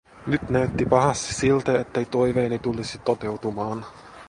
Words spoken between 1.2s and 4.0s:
siltä, ettei toiveeni tulisi toteutumaan.